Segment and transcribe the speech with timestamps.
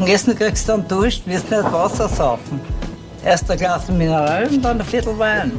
[0.00, 2.58] Nach dem Essen kriegst du dann Dusch, wirst nicht Wasser saufen.
[3.22, 5.52] Erst ein Glas Mineral und dann ein Viertel Wein.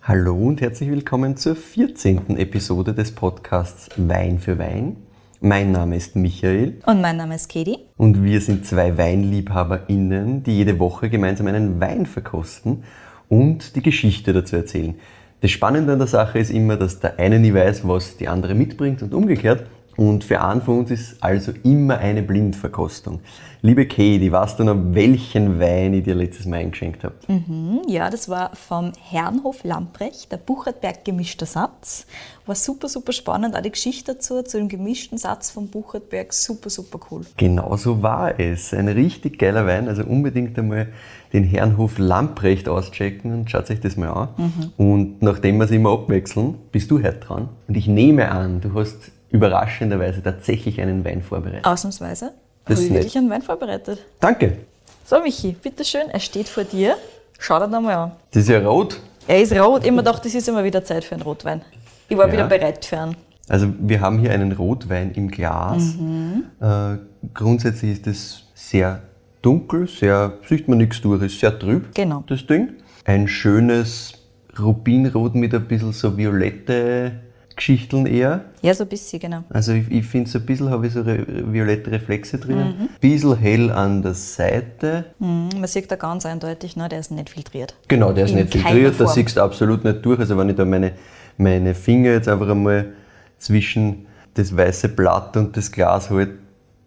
[0.00, 2.38] Hallo und herzlich willkommen zur 14.
[2.38, 4.96] Episode des Podcasts Wein für Wein.
[5.42, 6.80] Mein Name ist Michael.
[6.86, 7.76] Und mein Name ist Katie.
[7.98, 12.84] Und wir sind zwei WeinliebhaberInnen, die jede Woche gemeinsam einen Wein verkosten
[13.28, 14.94] und die Geschichte dazu erzählen.
[15.42, 18.54] Das Spannende an der Sache ist immer, dass der eine nie weiß, was die andere
[18.54, 19.66] mitbringt und umgekehrt.
[19.96, 23.20] Und für einen von uns ist also immer eine Blindverkostung.
[23.62, 27.14] Liebe Katie, weißt du noch, welchen Wein ich dir letztes Mal eingeschenkt habe?
[27.28, 32.06] Mhm, ja, das war vom Herrenhof Lamprecht, der Buchertberg gemischter Satz.
[32.46, 33.54] War super, super spannend.
[33.54, 37.22] Auch die Geschichte dazu, zu dem gemischten Satz vom Buchertberg, super, super cool.
[37.36, 38.72] Genau so war es.
[38.72, 39.88] Ein richtig geiler Wein.
[39.88, 40.88] Also unbedingt einmal
[41.34, 44.28] den Herrenhof Lamprecht auschecken und schaut euch das mal an.
[44.38, 44.72] Mhm.
[44.78, 47.50] Und nachdem wir es immer abwechseln, bist du heute dran.
[47.68, 51.64] Und ich nehme an, du hast überraschenderweise tatsächlich einen Wein vorbereitet.
[51.64, 52.32] Ausnahmsweise.
[52.64, 53.98] Das habe ich wirklich einen Wein vorbereitet.
[54.20, 54.58] Danke.
[55.04, 56.96] So, Michi, bitteschön, er steht vor dir.
[57.38, 58.12] Schau dir den mal an.
[58.32, 59.00] Das ist ja rot.
[59.26, 59.84] Er ist rot.
[59.84, 61.62] Immer gedacht, das ist immer wieder Zeit für einen Rotwein.
[62.08, 62.32] Ich war ja.
[62.32, 63.16] wieder bereit für einen.
[63.48, 65.96] Also wir haben hier einen Rotwein im Glas.
[65.98, 66.44] Mhm.
[66.60, 66.98] Äh,
[67.34, 69.02] grundsätzlich ist es sehr
[69.42, 72.22] dunkel, sehr, sieht man nichts durch, ist sehr trüb, genau.
[72.28, 72.74] das Ding.
[73.04, 74.12] Ein schönes
[74.58, 77.12] Rubinrot mit ein bisschen so violette
[77.56, 78.44] Geschichteln eher.
[78.62, 79.44] Ja, so ein bisschen, genau.
[79.50, 82.76] Also ich, ich finde, so ein bisschen habe ich so re violette Reflexe drinnen.
[82.78, 82.82] Mhm.
[82.82, 85.06] Ein bisschen hell an der Seite.
[85.18, 87.74] Mhm, man sieht da ganz eindeutig, ne, der ist nicht filtriert.
[87.88, 90.18] Genau, der ist In nicht filtriert, da siehst du absolut nicht durch.
[90.20, 90.92] Also wenn ich da meine,
[91.36, 92.92] meine Finger jetzt einfach einmal
[93.38, 96.34] zwischen das weiße Blatt und das Glas halte,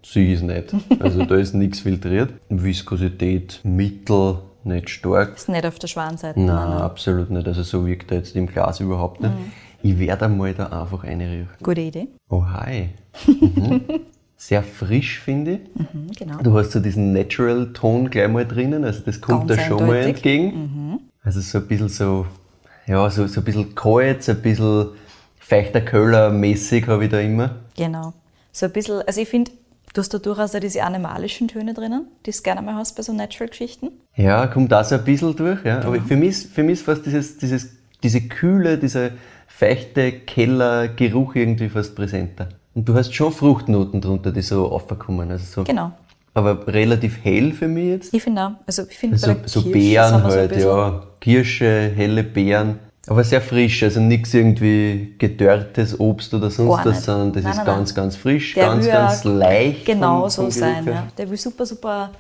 [0.05, 0.73] sehe ich es nicht.
[0.99, 2.33] Also da ist nichts filtriert.
[2.49, 5.35] Viskosität mittel, nicht stark.
[5.35, 6.39] Ist nicht auf der Schwanseite.
[6.39, 7.47] Nein, nein, absolut nicht.
[7.47, 9.33] Also so wirkt er jetzt im Glas überhaupt nicht.
[9.33, 9.51] Mhm.
[9.83, 11.49] Ich werde einmal da einfach reinriechen.
[11.61, 12.07] Gute Idee.
[12.29, 12.89] Oh, hi.
[13.27, 13.81] Mhm.
[14.37, 15.59] Sehr frisch, finde ich.
[15.75, 16.37] Mhm, genau.
[16.41, 20.45] Du hast so diesen Natural-Ton gleich mal drinnen, also das kommt da schon mal entgegen.
[20.45, 20.99] Mhm.
[21.21, 22.25] Also so ein bisschen so,
[22.87, 24.87] ja, so, so ein bisschen kalt, so ein bisschen
[25.39, 27.55] feuchter Köller-mäßig habe ich da immer.
[27.75, 28.13] Genau.
[28.53, 29.51] So ein bisschen, also ich finde,
[29.93, 33.03] du hast da durchaus auch diese animalischen Töne drinnen, die du gerne mal hast bei
[33.03, 33.91] so Natural-Geschichten.
[34.15, 35.79] Ja, kommt da so ein bisschen durch, ja.
[35.79, 35.87] Genau.
[35.93, 37.69] Aber für mich, für mich ist fast dieses, dieses,
[38.01, 39.11] diese Kühle, diese
[39.55, 42.49] feuchte Kellergeruch irgendwie fast präsenter.
[42.73, 45.29] Und du hast schon Fruchtnoten drunter, die so aufkommen.
[45.29, 45.91] Also so, genau.
[46.33, 48.13] Aber relativ hell für mich jetzt.
[48.13, 48.51] Ich finde auch.
[48.65, 51.03] Also ich finde also, so Beeren halt, so ja.
[51.21, 52.79] Kirsche, helle Beeren.
[53.05, 57.57] Aber sehr frisch, also nichts irgendwie gedörrtes Obst oder sonst was, sondern das nein, ist
[57.57, 57.95] nein, ganz, nein.
[57.95, 59.85] ganz frisch, Der ganz, ganz leicht.
[59.85, 60.85] Genau vom, vom so sein.
[60.87, 61.07] Ja.
[61.17, 62.11] Der will super, super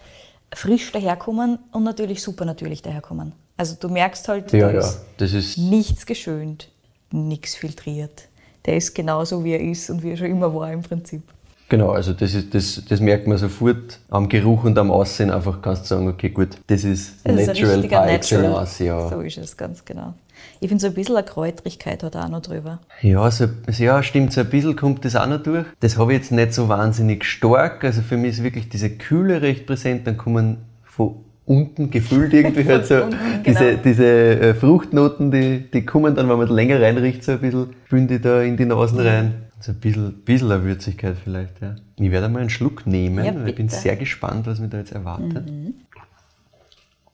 [0.53, 3.31] frisch daherkommen und natürlich super natürlich daherkommen.
[3.55, 4.79] Also du merkst halt, ja, da ja.
[4.79, 6.67] Ist, ist nichts geschönt
[7.13, 8.27] nichts filtriert.
[8.65, 11.21] Der ist genauso, wie er ist und wie er schon immer war im Prinzip.
[11.69, 15.31] Genau, also das, ist, das, das merkt man sofort am Geruch und am Aussehen.
[15.31, 18.79] Einfach kannst du sagen, okay, gut, das ist das natural ist par excellence.
[18.79, 19.09] Ja.
[19.09, 20.13] So ist es, ganz genau.
[20.59, 22.79] Ich finde so ein bisschen eine Kräutrigkeit hat auch noch drüber.
[23.01, 23.47] Ja, so,
[23.77, 25.65] ja, stimmt, so ein bisschen kommt das auch noch durch.
[25.79, 27.83] Das habe ich jetzt nicht so wahnsinnig stark.
[27.83, 30.05] Also für mich ist wirklich diese Kühle recht präsent.
[30.05, 33.03] Dann kommen von unten gefüllt irgendwie halt so.
[33.03, 33.59] unten, genau.
[33.59, 37.75] Diese, diese äh, Fruchtnoten, die, die kommen dann, wenn man länger reinriecht, so ein bisschen,
[37.85, 39.33] spülen die da in die Nasen rein.
[39.59, 41.75] So ein bisschen, bisschen eine Würzigkeit vielleicht, ja.
[41.95, 44.91] Ich werde mal einen Schluck nehmen, ja, ich bin sehr gespannt, was mich da jetzt
[44.91, 45.49] erwartet.
[45.49, 45.73] Mhm.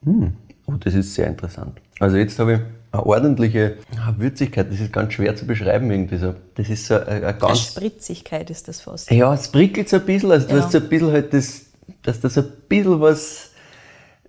[0.04, 0.34] Hm.
[0.66, 1.80] Oh, das ist sehr interessant.
[2.00, 2.60] Also jetzt habe ich
[2.92, 3.78] eine ordentliche
[4.18, 6.34] Würzigkeit, das ist ganz schwer zu beschreiben irgendwie so.
[6.56, 7.44] Das ist so eine, eine ganz...
[7.44, 9.12] Eine Spritzigkeit ist das fast.
[9.12, 10.64] Ja, es prickelt so ein bisschen, also du ja.
[10.64, 11.66] hast so ein bisschen halt das,
[12.02, 13.49] dass da so ein bisschen was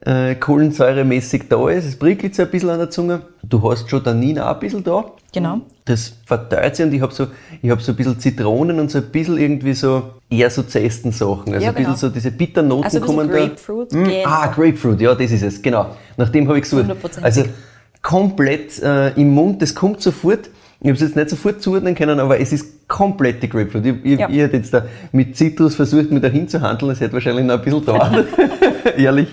[0.03, 1.85] äh, kohlensäuremäßig da ist.
[1.85, 3.23] Es prickelt so ein bisschen an der Zunge.
[3.43, 5.05] Du hast schon Tannin auch ein bisschen da.
[5.33, 5.61] Genau.
[5.85, 7.27] Das verteilt sich und ich habe so,
[7.69, 11.53] hab so ein bisschen Zitronen und so ein bisschen irgendwie so eher so zesten Sachen.
[11.53, 11.97] Also ja, ein bisschen genau.
[11.97, 13.97] so diese Bitternoten also kommen Grapefruit, da.
[13.97, 14.05] Hm?
[14.05, 14.25] Genau.
[14.25, 15.95] Ah, Grapefruit, ja, das ist es, genau.
[16.17, 16.87] Nach dem habe ich gesucht.
[17.21, 17.45] Also
[18.03, 20.51] komplett äh, im Mund, das kommt sofort.
[20.83, 23.85] Ich habe es jetzt nicht sofort zuordnen können, aber es ist komplett die Grapefruit.
[23.85, 24.29] Ich, ich, ja.
[24.31, 26.91] ich hätte jetzt da mit Zitrus versucht, mit dahin zu handeln.
[26.91, 28.13] Es hätte wahrscheinlich noch ein bisschen dauert,
[28.97, 29.29] ehrlich,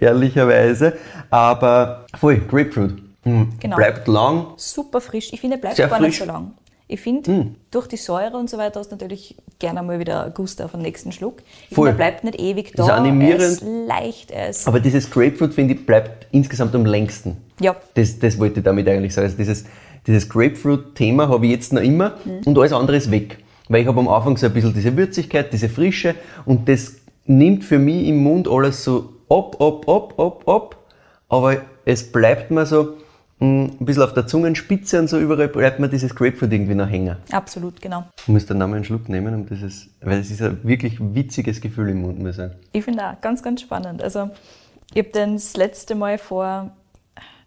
[0.00, 0.94] ehrlicherweise.
[1.30, 3.02] Aber voll, Grapefruit.
[3.24, 3.48] Mhm.
[3.60, 3.76] Genau.
[3.76, 4.46] Bleibt lang.
[4.56, 5.32] Super frisch.
[5.32, 6.00] Ich finde, bleibt gar frisch.
[6.00, 6.52] nicht so lang.
[6.92, 7.54] Ich finde, mm.
[7.70, 10.82] durch die Säure und so weiter hast du natürlich gerne mal wieder Gust auf den
[10.82, 11.40] nächsten Schluck.
[11.68, 11.86] Ich Voll.
[11.86, 12.82] Finde, er bleibt nicht ewig da.
[12.82, 13.40] Ist animierend.
[13.40, 14.30] Er ist leicht.
[14.32, 17.36] Er ist Aber dieses Grapefruit, finde ich, bleibt insgesamt am längsten.
[17.60, 17.76] Ja.
[17.94, 19.26] Das, das wollte ich damit eigentlich sagen.
[19.26, 19.66] Also dieses,
[20.04, 22.40] dieses Grapefruit-Thema habe ich jetzt noch immer mhm.
[22.46, 23.38] und alles andere ist weg.
[23.68, 27.64] Weil ich habe am Anfang so ein bisschen diese Würzigkeit, diese Frische und das nimmt
[27.64, 30.76] für mich im Mund alles so ab, ab, ab, ab, ab,
[31.28, 32.96] aber es bleibt mir so
[33.38, 36.88] mm, ein bisschen auf der Zungenspitze und so überall bleibt mir dieses Grapefruit irgendwie noch
[36.88, 37.16] hängen.
[37.30, 38.04] Absolut, genau.
[38.18, 41.60] Ich muss dann nochmal einen Schluck nehmen, um dieses, weil es ist ein wirklich witziges
[41.60, 42.54] Gefühl im Mund, muss ich sagen.
[42.72, 44.02] Ich finde auch ganz, ganz spannend.
[44.02, 44.30] Also,
[44.92, 46.72] ich habe den das letzte Mal vor,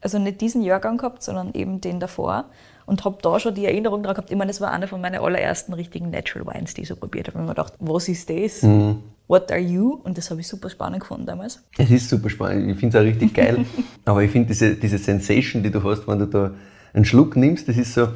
[0.01, 2.45] also nicht diesen Jahrgang gehabt, sondern eben den davor
[2.85, 4.31] und habe da schon die Erinnerung daran gehabt.
[4.31, 7.27] Ich meine, das war einer von meinen allerersten richtigen Natural Wines, die ich so probiert
[7.27, 7.37] habe.
[7.37, 8.61] Und ich mir gedacht, was ist das?
[8.61, 9.03] Mhm.
[9.27, 9.99] What are you?
[10.03, 11.63] Und das habe ich super spannend gefunden damals.
[11.77, 13.65] Es ist super spannend, ich finde es auch richtig geil.
[14.05, 16.51] Aber ich finde diese, diese Sensation, die du hast, wenn du da
[16.93, 18.09] einen Schluck nimmst, das ist so,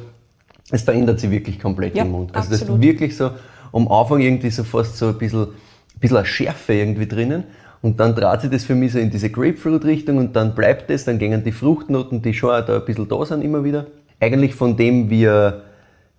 [0.70, 2.34] es verändert sich wirklich komplett Ja, im Mund.
[2.34, 2.82] Also das ist absolut.
[2.82, 3.30] wirklich so,
[3.72, 7.44] am Anfang irgendwie so fast so ein bisschen, ein bisschen eine Schärfe irgendwie drinnen.
[7.80, 11.04] Und dann dreht sich das für mich so in diese Grapefruit-Richtung und dann bleibt es,
[11.04, 13.86] dann gehen die Fruchtnoten, die schon auch da ein bisschen da sind immer wieder.
[14.20, 15.62] Eigentlich von dem, wie er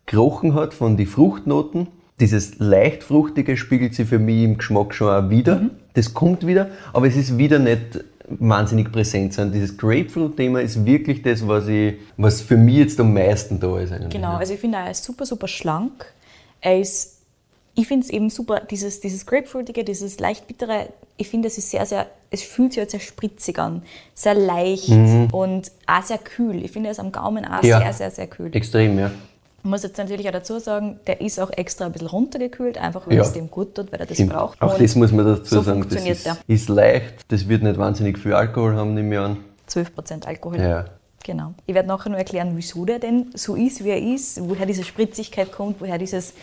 [0.05, 1.87] gerochen hat, von den Fruchtnoten,
[2.19, 5.57] dieses leicht fruchtige spiegelt sich für mich im Geschmack schon auch wieder.
[5.59, 5.71] Mhm.
[5.93, 11.21] Das kommt wieder, aber es ist wieder nicht wahnsinnig präsent, sondern dieses Grapefruit-Thema ist wirklich
[11.21, 13.91] das, was, ich, was für mich jetzt am meisten da ist.
[13.91, 14.09] Eigentlich.
[14.09, 16.13] Genau, also ich finde, er ist super, super schlank.
[16.61, 17.21] Er ist,
[17.73, 21.71] ich finde es eben super, dieses, dieses Grapefruitige, dieses leicht bittere, ich finde, es ist
[21.71, 23.81] sehr, sehr, es fühlt sich halt sehr spritzig an,
[24.13, 26.63] sehr leicht und auch sehr kühl.
[26.63, 27.79] Ich finde, ist am Gaumen auch Ja.
[27.79, 28.55] sehr, sehr, sehr kühl.
[28.55, 29.11] Extrem, ja.
[29.61, 33.07] Ich muss jetzt natürlich auch dazu sagen, der ist auch extra ein bisschen runtergekühlt, einfach
[33.07, 33.21] weil Ja.
[33.23, 34.31] es dem gut tut, weil er das Stimmt.
[34.33, 34.61] braucht.
[34.61, 35.85] Auch das muss man dazu so sagen.
[35.89, 39.37] Das ist, ist leicht, das wird nicht wahnsinnig viel Alkohol haben, nehme ich an.
[39.69, 40.59] 12% Alkohol.
[40.59, 40.85] Ja.
[41.25, 41.53] Genau.
[41.65, 44.83] Ich werde nachher noch erklären, wieso der denn so ist, wie er ist, woher diese
[44.83, 46.33] Spritzigkeit kommt, woher dieses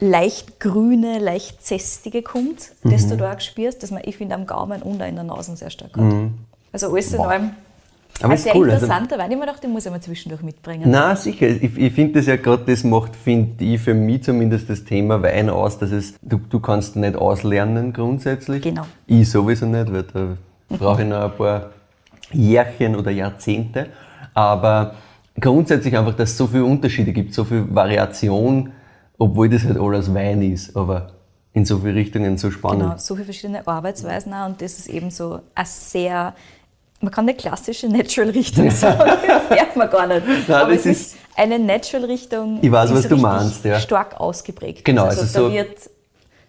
[0.00, 3.10] leicht grüne, leicht zästige kommt, das Mhm.
[3.10, 5.56] du da auch spürst, dass man, ich finde, am Gaumen und auch in der Nase
[5.56, 6.12] sehr stark hat.
[6.72, 7.50] Also alles in allem
[8.20, 8.70] Aber ein ist sehr cool.
[8.70, 9.30] Also, interessanter Wein.
[9.30, 10.84] Ich mir gedacht, den muss ich mal zwischendurch mitbringen.
[10.86, 11.48] na sicher.
[11.48, 15.22] Ich, ich finde das ja gerade, das macht, finde ich, für mich zumindest das Thema
[15.22, 18.62] Wein aus, dass es, du, du kannst nicht auslernen grundsätzlich.
[18.62, 18.86] Genau.
[19.06, 20.36] Ich sowieso nicht, weil da
[20.68, 21.70] brauche ich noch ein paar
[22.32, 23.86] Jährchen oder Jahrzehnte.
[24.32, 24.94] Aber
[25.40, 28.72] grundsätzlich einfach, dass es so viele Unterschiede gibt, so viel Variation,
[29.18, 31.12] obwohl das halt alles Wein ist, aber
[31.52, 32.82] in so viele Richtungen so spannend.
[32.82, 36.34] Genau, so viele verschiedene Arbeitsweisen auch und das ist eben so ein sehr,
[37.00, 40.26] man kann eine klassische Natural-Richtung sagen, das darf man gar nicht.
[40.48, 43.78] Nein, Aber es ist eine Natural-Richtung, Ich weiß, die was so du meinst, ja.
[43.80, 45.18] stark ausgeprägt Genau, ist.
[45.18, 45.78] Also, also da so- wird,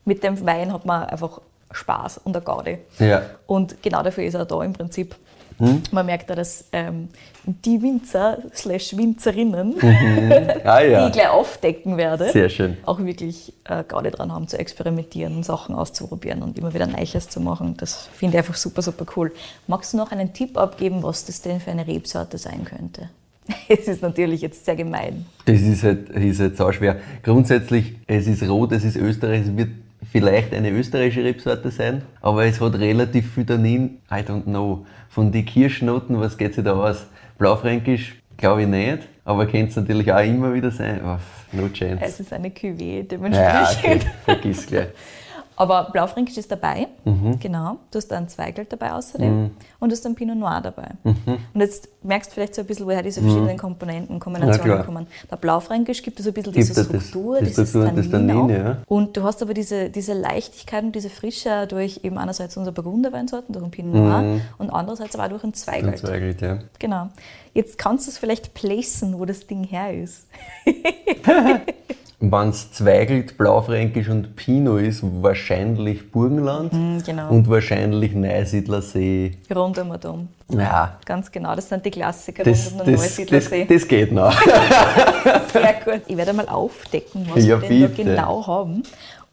[0.05, 2.79] mit dem Wein hat man einfach Spaß und eine Gaude.
[2.99, 3.23] Ja.
[3.47, 5.15] Und genau dafür ist er da im Prinzip.
[5.57, 5.81] Hm?
[5.91, 7.07] Man merkt auch, dass ähm,
[7.45, 9.75] die Winzer slash Winzerinnen,
[10.65, 11.07] Ah die ja.
[11.07, 12.77] ich gleich aufdecken werde, Sehr schön.
[12.85, 17.39] auch wirklich äh, Gaude dran haben, zu experimentieren, Sachen auszuprobieren und immer wieder Neues zu
[17.39, 17.75] machen.
[17.77, 19.31] Das finde ich einfach super, super cool.
[19.67, 23.09] Magst du noch einen Tipp abgeben, was das denn für eine Rebsorte sein könnte?
[23.69, 25.25] Es ist natürlich jetzt sehr gemein.
[25.45, 26.97] Das ist halt, ist halt so schwer.
[27.23, 29.69] Grundsätzlich, es ist rot, es ist Österreich, es wird
[30.15, 33.97] vielleicht eine österreichische Rebsorte sein, aber es hat relativ viel Tannin.
[34.09, 34.85] I don't know.
[35.09, 37.05] Von den Kirschnoten, was geht sich da aus?
[37.37, 41.01] Blaufränkisch, glaube ich nicht, aber könnte es natürlich auch immer wieder sein.
[41.03, 41.17] Oh,
[41.51, 41.97] no chance.
[42.01, 44.03] Es ist eine Cuvée ja, dementsprechend.
[44.03, 44.11] okay.
[44.23, 44.87] vergiss gleich.
[45.57, 47.39] Aber Blaufränkisch ist dabei, Mhm.
[47.39, 47.77] genau.
[47.91, 50.89] Du hast einen Zweigelt dabei außerdem und du hast einen Pinot Noir dabei.
[51.03, 54.19] Und jetzt merkst du vielleicht so ein bisschen, woher diese verschiedenen Komponenten, Mhm.
[54.19, 54.83] Ja, Kombinationen klar.
[54.85, 55.07] kommen.
[55.31, 57.89] Der Blaufränkisch gibt es so ein bisschen Gibt diese es das- Struktur, die dieses Struktur
[57.91, 58.77] und das Tannin Tannin, ja.
[58.87, 63.53] Und du hast aber diese, diese Leichtigkeit und diese Frische durch eben einerseits unsere Burgunderweinsorten,
[63.53, 65.93] durch den Pinot Noir und andererseits aber auch durch einen Zweigelt.
[66.03, 66.07] Mhm.
[66.07, 66.59] Zweigelt, ja.
[66.79, 67.09] Genau.
[67.53, 70.27] Jetzt kannst du es vielleicht placen, wo das Ding her ist.
[72.19, 76.71] Wenn es Zweigelt, Blaufränkisch und Pinot ist, wahrscheinlich Burgenland
[77.05, 77.29] genau.
[77.29, 79.33] und wahrscheinlich Neusiedlersee.
[79.53, 80.27] Rund um und um.
[80.49, 83.65] Ja, Ganz genau, das sind die Klassiker das, rund um den das, das, Neusiedlersee.
[83.65, 84.41] das geht noch.
[85.53, 86.01] Sehr gut.
[86.07, 88.83] Ich werde mal aufdecken, was Ja, wir denn da genau haben.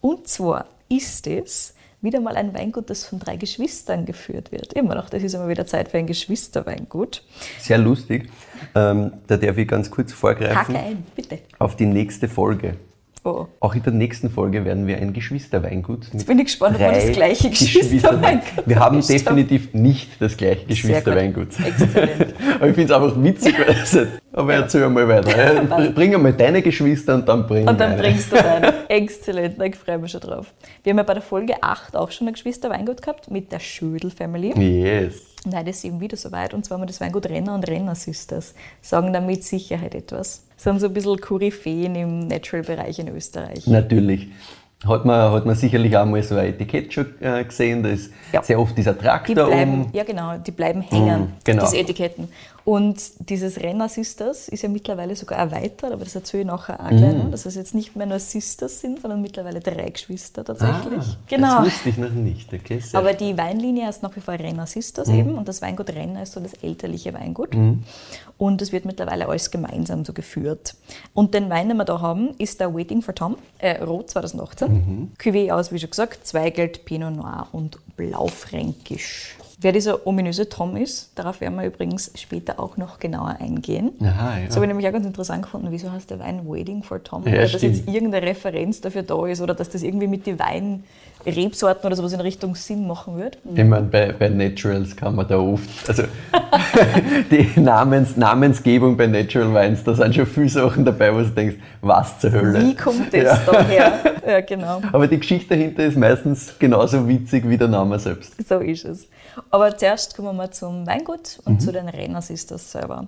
[0.01, 4.73] Und zwar ist es wieder mal ein Weingut, das von drei Geschwistern geführt wird.
[4.73, 7.23] Immer noch, das ist immer wieder Zeit für ein Geschwisterweingut.
[7.61, 8.29] Sehr lustig.
[8.75, 11.39] Ähm, da darf ich ganz kurz vorgreifen Hacke ein, bitte.
[11.59, 12.75] auf die nächste Folge.
[13.25, 13.47] Oh.
[13.61, 16.09] Auch in der nächsten Folge werden wir ein Geschwisterweingut.
[16.13, 20.67] Jetzt bin ich gespannt, ob wir das gleiche Geschwisterweingut Wir haben definitiv nicht das gleiche
[20.67, 21.51] Geschwisterweingut.
[21.65, 22.35] Exzellent.
[22.57, 23.97] Aber ich finde es einfach witzig, weil das
[24.33, 25.91] aber erzähl mal weiter.
[25.95, 28.03] Bring einmal deine Geschwister und dann bring Und dann meine.
[28.03, 28.73] bringst du deine.
[28.89, 30.53] Exzellent, ich freue mich schon drauf.
[30.83, 34.11] Wir haben ja bei der Folge 8 auch schon ein Geschwisterweingut gehabt mit der Schödel
[34.11, 34.53] Family.
[34.59, 35.23] Yes.
[35.45, 36.55] Nein, das ist eben wieder soweit.
[36.55, 38.55] Und zwar haben wir das Weingut Renner und Renner Sisters.
[38.81, 40.45] Sagen damit mit Sicherheit etwas.
[40.57, 43.67] Sie haben so ein bisschen Koryphäen im Natural-Bereich in Österreich.
[43.67, 44.29] Natürlich.
[44.87, 48.11] Hat man, hat man sicherlich auch mal so ein Etikett schon äh, gesehen, da ist
[48.33, 48.43] Ja.
[48.43, 49.91] sehr oft dieser Die Traktor bleiben, um.
[49.93, 51.63] ja genau, die bleiben hängen, Mm, genau.
[51.65, 52.29] diese Etiketten.
[52.65, 56.89] Und dieses Renner Sisters ist ja mittlerweile sogar erweitert, aber das erzähle ich nachher auch
[56.91, 61.01] gleich noch, dass es jetzt nicht mehr nur Sisters sind, sondern mittlerweile drei Geschwister tatsächlich.
[61.01, 61.57] Ah, genau.
[61.57, 62.53] Das wusste ich noch nicht.
[62.53, 66.23] Okay, Aber die Weinlinie heißt nach wie vor Renner Sisters eben und das Weingut Renner
[66.23, 67.55] ist so das elterliche Weingut.
[68.39, 70.75] Und es wird mittlerweile alles gemeinsam so geführt.
[71.15, 75.13] Und den Wein, den wir da haben, ist der Waiting for Tom, äh, Rot 2018.
[75.21, 79.37] Cuvée aus, wie schon gesagt, Zweigelt, Pinot Noir und Blaufränkisch.
[79.63, 83.93] Wer dieser ominöse Tom ist, darauf werden wir übrigens später auch noch genauer eingehen.
[84.03, 84.47] Aha, ja.
[84.47, 85.69] Das habe ich nämlich auch ganz interessant gefunden.
[85.71, 87.23] Wieso heißt der Wein Waiting for Tom?
[87.27, 90.37] Ja, oder dass jetzt irgendeine Referenz dafür da ist oder dass das irgendwie mit den
[90.39, 93.39] Weinrebsorten oder sowas in Richtung Sinn machen wird.
[93.55, 96.03] Ich meine, bei, bei Naturals kann man da oft, also
[97.31, 101.57] die Namens, Namensgebung bei Natural Wines, da sind schon viele Sachen dabei, wo du denkst,
[101.81, 102.61] was zur Hölle.
[102.63, 103.53] Wie kommt das Ja.
[103.53, 103.93] daher?
[104.25, 104.81] Ja, genau.
[104.93, 108.35] Aber die Geschichte dahinter ist meistens genauso witzig wie der Name selbst.
[108.49, 109.09] So ist es.
[109.51, 111.61] Aber zuerst kommen wir zum Weingut und Mhm.
[111.61, 113.07] zu den Renners ist das selber.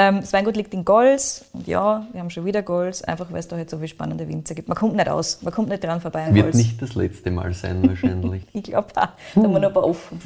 [0.00, 3.40] Ähm, das Weingut liegt in Gols und ja, wir haben schon wieder Gols, einfach weil
[3.40, 4.68] es da halt so viele spannende Winzer gibt.
[4.68, 6.56] Man kommt nicht aus, man kommt nicht dran vorbei an Wird Gols.
[6.56, 8.44] nicht das letzte Mal sein, wahrscheinlich.
[8.52, 10.20] Ich glaube auch, da haben wir noch ein paar offen.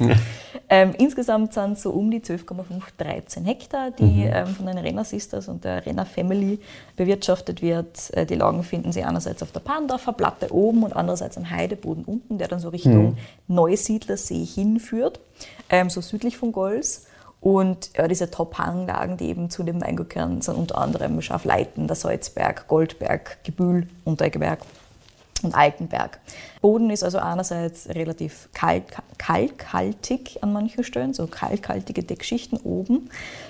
[0.69, 2.63] Ähm, insgesamt sind es so um die 12,5,
[2.99, 6.59] 13 Hektar, die ähm, von den Renner Sisters und der Renner Family
[6.95, 8.13] bewirtschaftet wird.
[8.13, 12.03] Äh, die Lagen finden Sie einerseits auf der Pandorfer Platte oben und andererseits am Heideboden
[12.05, 15.19] unten, der dann so Richtung Neusiedlersee hinführt,
[15.69, 17.07] ähm, so südlich von Gols.
[17.43, 21.97] Und ja, diese Top-Hanglagen, die eben zu dem Weingut gehören, sind unter anderem Schafleiten, der
[21.97, 24.59] Salzberg, Goldberg, Gebühl, Untergeberg
[25.41, 26.19] und Altenberg.
[26.61, 28.85] Boden ist also einerseits relativ kalt,
[29.17, 33.09] kalkhaltig an manchen Stellen, so kalkhaltige Deckschichten oben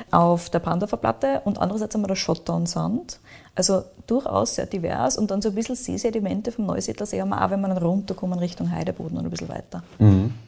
[0.10, 3.20] auf der Pandorfer Platte und andererseits haben wir da Schotter und Sand.
[3.56, 7.52] Also durchaus sehr divers und dann so ein bisschen Seesedimente vom Neusiedlersee haben wir auch,
[7.52, 9.84] wenn wir dann runterkommen Richtung Heideboden und ein bisschen weiter.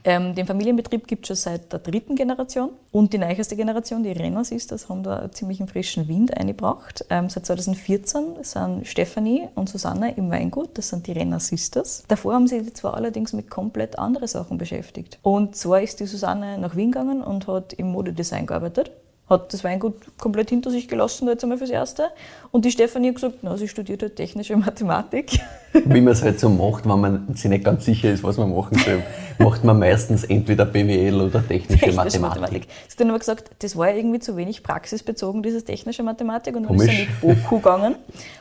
[0.03, 4.11] Ähm, den Familienbetrieb gibt es schon seit der dritten Generation und die neueste Generation, die
[4.11, 7.05] Renner Sisters, haben da einen ziemlichen frischen Wind eingebracht.
[7.09, 12.03] Ähm, seit 2014 sind Stefanie und Susanne im Weingut, das sind die Renner Sisters.
[12.07, 15.19] Davor haben sie sich zwar allerdings mit komplett anderen Sachen beschäftigt.
[15.21, 18.91] Und zwar ist die Susanne nach Wien gegangen und hat im Modedesign gearbeitet
[19.29, 22.09] hat das Weingut komplett hinter sich gelassen, jetzt einmal fürs Erste.
[22.51, 25.39] Und die Stefanie hat gesagt, na, sie studiert halt technische Mathematik.
[25.73, 28.55] Wie man es halt so macht, wenn man sich nicht ganz sicher ist, was man
[28.55, 29.01] machen soll,
[29.39, 32.67] macht man meistens entweder BWL oder technische Technische Mathematik.
[32.87, 36.55] Sie hat dann aber gesagt, das war ja irgendwie zu wenig praxisbezogen, dieses technische Mathematik.
[36.55, 36.95] Und dann ist Komisch.
[36.95, 37.95] sie in die BOKU gegangen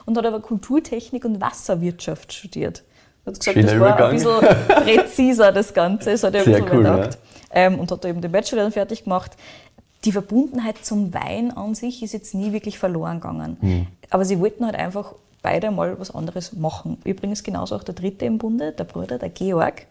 [0.05, 2.85] und hat aber Kulturtechnik und Wasserwirtschaft studiert.
[3.26, 6.11] Hat gesagt, Schöner das war ein bisschen präziser, das Ganze.
[6.12, 7.19] Das hat er Sehr bisschen cool, gedacht.
[7.50, 9.33] Ähm, und hat da eben den Bachelor dann fertig gemacht.
[10.04, 13.56] Die Verbundenheit zum Wein an sich ist jetzt nie wirklich verloren gegangen.
[13.61, 13.87] Hm.
[14.11, 16.99] Aber sie wollten halt einfach beide mal was anderes machen.
[17.04, 19.87] Übrigens genauso auch der dritte im Bunde, der Bruder, der Georg.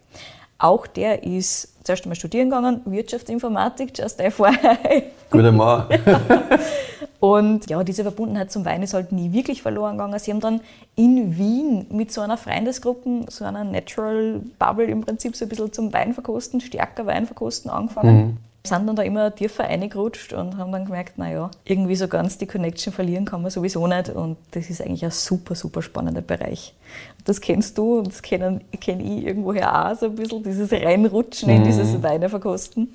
[0.58, 5.04] Auch der ist zuerst einmal studieren gegangen, Wirtschaftsinformatik, just FYI.
[5.30, 5.86] Guter Mann.
[7.20, 10.18] Und ja, diese Verbundenheit zum Wein ist halt nie wirklich verloren gegangen.
[10.18, 10.60] Sie haben dann
[10.94, 15.72] in Wien mit so einer Freundesgruppe, so einer Natural Bubble im Prinzip so ein bisschen
[15.72, 18.38] zum Weinverkosten, stärker Weinverkosten angefangen.
[18.66, 22.46] Sind dann da immer tiefer reingerutscht und haben dann gemerkt, naja, irgendwie so ganz die
[22.46, 24.08] Connection verlieren kann man sowieso nicht.
[24.08, 26.74] Und das ist eigentlich ein super, super spannender Bereich.
[27.26, 31.50] Das kennst du und das kenne kenn ich irgendwoher auch so ein bisschen, dieses Reinrutschen
[31.50, 32.94] in dieses Weineverkosten.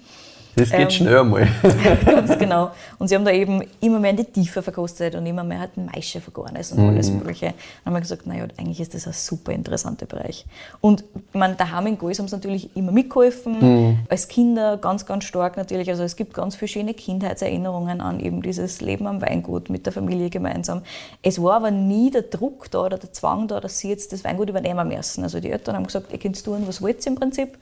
[0.56, 1.48] Das geht Ähm, schnell einmal.
[2.06, 2.72] Ganz genau.
[2.98, 5.78] Und sie haben da eben immer mehr in die Tiefe verkostet und immer mehr halt
[5.78, 7.48] Maische Vergorenes und alles Mögliche.
[7.48, 10.46] Dann haben wir gesagt, naja, eigentlich ist das ein super interessanter Bereich.
[10.82, 11.04] Und
[11.34, 15.90] meine, daheim in Gois haben sie natürlich immer mitgeholfen, als Kinder ganz, ganz stark natürlich.
[15.90, 19.94] Also es gibt ganz viele schöne Kindheitserinnerungen an eben dieses Leben am Weingut mit der
[19.94, 20.82] Familie gemeinsam.
[21.22, 24.24] Es war aber nie der Druck da oder der Zwang da, dass sie jetzt das
[24.24, 25.24] Weingut übernehmen müssen.
[25.24, 27.58] Also die Eltern haben gesagt, ihr könnt tun, was wollt ihr im Prinzip.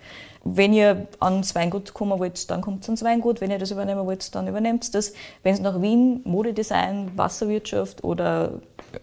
[0.53, 3.41] Wenn ihr ans Weingut kommen wollt, dann kommt ans Weingut.
[3.41, 5.13] Wenn ihr das übernehmen wollt, dann übernehmt das.
[5.43, 8.51] Wenn es nach Wien Modedesign, Wasserwirtschaft oder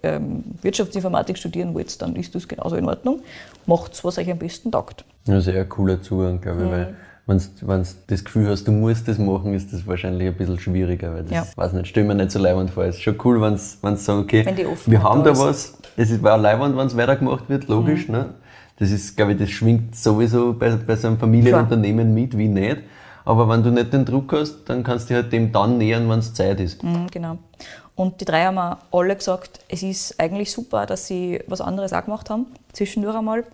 [0.02, 3.20] ähm, Wirtschaftsinformatik studieren wollt, dann ist das genauso in Ordnung.
[3.66, 5.04] Macht was euch am besten taugt.
[5.26, 6.94] Ja, sehr cooler Zugang, glaube ich, weil
[7.26, 11.14] wenn du das Gefühl hast, du musst das machen, ist das wahrscheinlich ein bisschen schwieriger,
[11.14, 11.46] weil das, Ja.
[11.56, 12.84] weiß nicht, stell mir nicht so leibend vor.
[12.84, 14.44] Es ist schon cool, wenn sie sagen, okay,
[14.86, 18.34] wir haben da was, es ist- war auch leibend, wenn es weitergemacht wird, logisch, ne?
[18.78, 22.78] Das ist, glaube ich, das schwingt sowieso bei, bei so einem Familienunternehmen mit, wie nicht.
[23.24, 26.08] Aber wenn du nicht den Druck hast, dann kannst du dich halt dem dann nähern,
[26.10, 26.82] wenn es Zeit ist.
[26.82, 27.38] Mhm, genau.
[27.96, 31.92] Und die drei haben auch alle gesagt, es ist eigentlich super, dass sie was anderes
[31.92, 33.44] auch gemacht haben, zwischendurch einmal.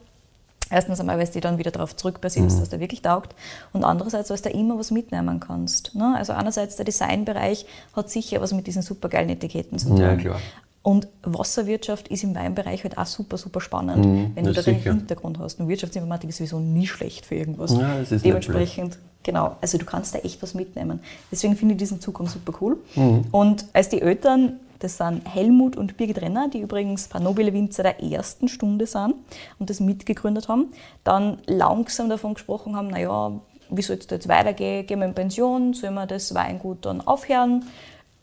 [0.72, 3.34] Erstens einmal, weil du dann wieder darauf zurückbasiert, dass der wirklich taugt.
[3.72, 5.96] Und andererseits, weil du da immer was mitnehmen kannst.
[5.96, 6.14] Ne?
[6.16, 10.00] Also einerseits der Designbereich hat sicher was mit diesen supergeilen Etiketten zu tun.
[10.00, 10.40] Ja, klar.
[10.82, 14.70] Und Wasserwirtschaft ist im Weinbereich halt auch super, super spannend, Mhm, wenn du das da
[14.70, 14.94] den sicher.
[14.94, 15.60] Hintergrund hast.
[15.60, 17.72] Und Wirtschaftsinformatik ist sowieso nie schlecht für irgendwas.
[17.76, 21.00] Ja, es ist Dementsprechend, genau, also du kannst da echt was mitnehmen.
[21.30, 22.78] Deswegen finde ich diesen Zugang super cool.
[22.94, 23.24] Mhm.
[23.30, 27.82] Und als die Eltern, das sind Helmut und Birgit Renner, die übrigens paar nobile Winzer
[27.82, 29.14] der ersten Stunde sind
[29.58, 30.72] und das mitgegründet haben,
[31.04, 33.32] dann langsam davon gesprochen haben, naja,
[33.68, 34.86] wie soll es da jetzt weitergehen?
[34.86, 35.74] Gehen wir in Pension?
[35.74, 37.66] Sollen wir das Weingut dann aufhören?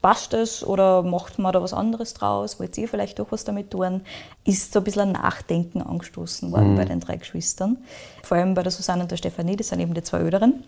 [0.02, 2.60] Passt das oder macht man da was anderes draus?
[2.60, 4.02] Wollt ihr vielleicht doch was damit tun?
[4.46, 7.78] Ist so ein bisschen ein Nachdenken angestoßen worden bei den drei Geschwistern.
[8.24, 10.64] Vor allem bei der Susanne und der Stefanie, das sind eben die zwei Älteren.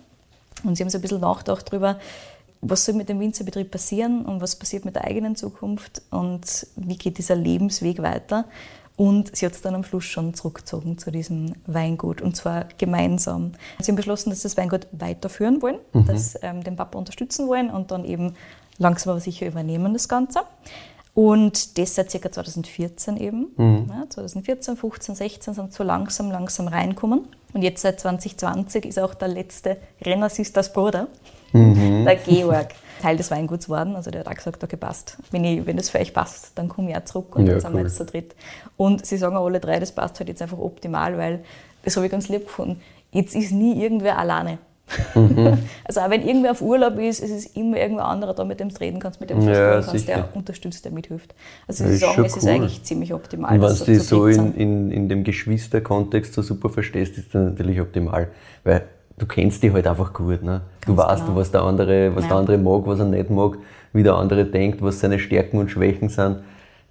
[0.63, 1.99] Und sie haben so ein bisschen nachgedacht darüber,
[2.61, 6.97] was soll mit dem Winzerbetrieb passieren und was passiert mit der eigenen Zukunft und wie
[6.97, 8.45] geht dieser Lebensweg weiter.
[8.97, 13.53] Und sie hat es dann am Schluss schon zurückgezogen zu diesem Weingut und zwar gemeinsam.
[13.79, 17.69] Sie haben beschlossen, dass sie das Weingut weiterführen wollen, dass ähm, den Papa unterstützen wollen
[17.69, 18.33] und dann eben
[18.79, 20.41] langsam aber sicher übernehmen das Ganze.
[21.13, 22.31] Und das seit ca.
[22.31, 23.47] 2014 eben.
[23.89, 27.27] Ja, 2014, 15, 16 sind so langsam, langsam reinkommen.
[27.53, 31.07] Und jetzt seit 2020 ist auch der letzte Renner Sisters Bruder,
[31.53, 32.69] der Georg,
[33.01, 33.95] Teil des Weinguts worden.
[33.95, 35.17] Also der hat auch gesagt, okay, passt.
[35.31, 37.61] Wenn, ich, wenn das für euch passt, dann komme ich auch zurück und Ja, dann
[37.61, 37.85] sind wir cool.
[37.87, 38.35] jetzt zu dritt.
[38.77, 41.43] Und sie sagen auch alle drei, das passt halt jetzt einfach optimal, weil
[41.83, 42.81] das habe ich ganz lieb gefunden.
[43.11, 44.59] Jetzt ist nie irgendwer alleine.
[45.15, 45.57] Mhm.
[45.85, 48.69] also auch wenn irgendwer auf Urlaub ist, es ist immer irgendwer anderer da, mit dem
[48.69, 50.05] du reden kannst, mit dem du Ja, kannst, sicher.
[50.05, 51.33] der unterstützt, der mithilft.
[51.67, 52.49] Also Das ist sagen, es ist cool.
[52.49, 53.53] eigentlich ziemlich optimal.
[53.55, 57.33] Und wenn du dich so dritt in, in, in dem Geschwisterkontext so super verstehst, ist
[57.33, 58.29] das natürlich optimal.
[58.63, 58.83] Weil
[59.17, 60.43] du kennst die halt einfach gut.
[60.43, 60.61] Ne?
[60.85, 61.35] Du weißt, genau.
[61.37, 62.29] was, der andere, was Ja.
[62.29, 63.57] der andere mag, was er nicht mag,
[63.93, 66.37] wie der andere denkt, was seine Stärken und Schwächen sind.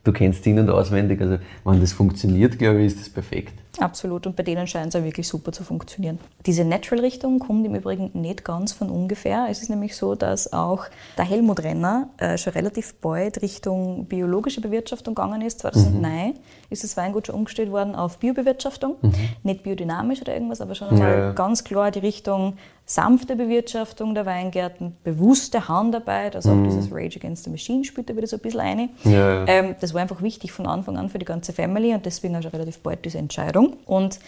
[0.04, 1.20] Du kennst ihn und auswendig.
[1.20, 3.52] Also, wenn das funktioniert, glaube ich, ist das perfekt.
[3.80, 4.26] Absolut.
[4.26, 6.18] Und bei denen scheint es auch wirklich super zu funktionieren.
[6.46, 9.46] Diese Natural-Richtung kommt im Übrigen nicht ganz von ungefähr.
[9.50, 14.60] Es ist nämlich so, dass auch der Helmut Renner äh, schon relativ bald Richtung biologische
[14.60, 15.60] Bewirtschaftung gegangen ist.
[15.60, 16.34] 2009
[16.70, 18.96] ist das Weingut schon umgestellt worden auf Biobewirtschaftung.
[19.42, 21.32] Nicht biodynamisch oder irgendwas, aber schon einmal Ja, ja.
[21.32, 22.54] ganz klar die Richtung
[22.88, 28.16] sanfte Bewirtschaftung der Weingärten, bewusste Handarbeit, also auch dieses Rage Against the Machine spielt da
[28.16, 28.88] wieder so ein bisschen eine.
[29.04, 29.44] Ja, ja.
[29.46, 32.42] Ähm, das war einfach wichtig von Anfang an für die ganze Family und deswegen auch
[32.42, 33.67] schon relativ bald diese Entscheidung.
[33.86, 34.18] Und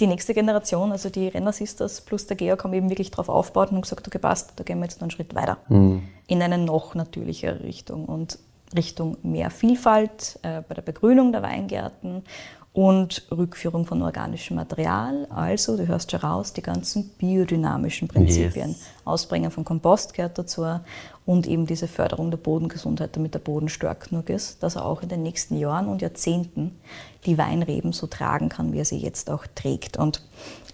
[0.00, 3.70] die nächste Generation, also die Renner Sisters plus der Georg, haben eben wirklich darauf aufgebaut
[3.70, 5.58] und gesagt, okay, passt, da gehen wir jetzt noch einen Schritt weiter.
[6.26, 8.38] In eine noch natürlichere Richtung und
[8.74, 12.22] Richtung mehr Vielfalt äh, bei der Begrünung der Weingärten
[12.72, 15.26] und Rückführung von organischem Material.
[15.28, 18.70] Also, du hörst schon raus, die ganzen biodynamischen Prinzipien.
[18.70, 18.80] Yes.
[19.04, 20.64] Ausbringen von Kompost gehört dazu
[21.26, 25.02] und eben diese Förderung der Bodengesundheit, damit der Boden stark genug ist, dass er auch
[25.02, 26.78] in den nächsten Jahren und Jahrzehnten
[27.26, 29.98] die Weinreben so tragen kann, wie er sie jetzt auch trägt.
[29.98, 30.22] Und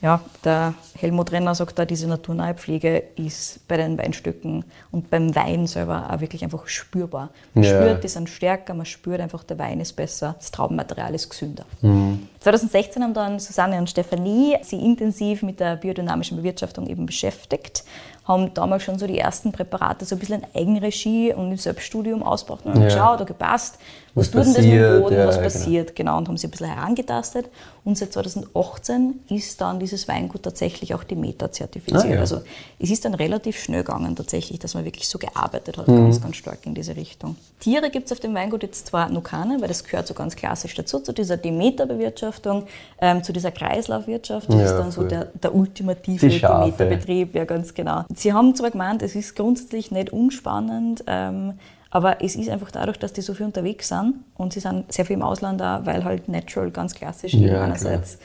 [0.01, 5.35] ja, der Helmut Renner sagt da, diese naturnahe Pflege ist bei den Weinstöcken und beim
[5.35, 7.31] Wein selber auch wirklich einfach spürbar.
[7.55, 7.71] Man Ja.
[7.71, 11.65] spürt, die sind stärker, man spürt einfach, der Wein ist besser, das Traubenmaterial ist gesünder.
[11.83, 12.29] Mhm.
[12.41, 17.83] 2016 haben dann Susanne und Stefanie sich intensiv mit der biodynamischen Bewirtschaftung eben beschäftigt,
[18.27, 22.23] haben damals schon so die ersten Präparate so ein bisschen in Eigenregie und im Selbststudium
[22.23, 22.85] ausgebracht und Ja.
[22.85, 23.79] geschaut, okay, passt,
[24.17, 25.03] was, Was tut denn das mit dem passiert?
[25.03, 25.45] Boden, Ja, was genau.
[25.45, 27.47] passiert, genau, und haben sich ein bisschen herangetastet.
[27.85, 32.05] Und seit 2018 ist dann dieses Weingut tatsächlich auch die Meta zertifiziert.
[32.05, 32.19] Ah, ja.
[32.21, 32.41] Also
[32.81, 35.81] es ist dann relativ schnell gegangen tatsächlich, dass man wirklich so gearbeitet Mhm.
[35.83, 37.37] hat, ganz, ganz stark in diese Richtung.
[37.61, 40.35] Tiere gibt es auf dem Weingut jetzt zwar noch keine, weil das gehört so ganz
[40.35, 42.65] klassisch dazu, zu dieser Demeter-Bewirtschaftung,
[43.01, 44.49] ähm, zu dieser Kreislaufwirtschaft.
[44.49, 45.09] Das Ja, ist dann so cool.
[45.09, 46.27] der, der ultimative.
[46.29, 48.05] Demeter-Betrieb, ja ganz genau.
[48.15, 51.55] Sie haben zwar gemeint, es ist grundsätzlich nicht unspannend, ähm,
[51.97, 55.07] aber es ist einfach dadurch, dass die so viel unterwegs sind und sie sind sehr
[55.07, 58.19] viel im Ausland da, weil halt Natural ganz klassisch Ja, einerseits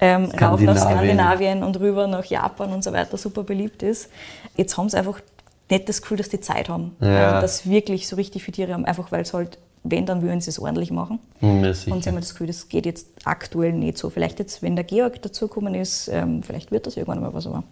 [0.00, 1.62] ähm, rauf nach Skandinavien.
[1.62, 4.08] Und rüber nach Japan und so weiter super beliebt ist.
[4.56, 5.20] Jetzt haben sie einfach
[5.68, 7.36] nicht das Gefühl, dass die Zeit haben, Ja.
[7.36, 10.40] ähm, dass wirklich so richtig viele Tiere haben, einfach weil es halt, wenn, dann würden
[10.40, 11.18] sie es ordentlich machen.
[11.40, 11.94] Hm, Ja, sicher.
[11.94, 14.10] Und sie haben das Gefühl, das geht jetzt aktuell nicht so.
[14.10, 17.62] Vielleicht jetzt, wenn der Georg dazugekommen ist, ähm, vielleicht wird das irgendwann mal was, aber